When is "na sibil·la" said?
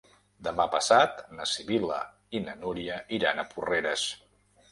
1.39-1.99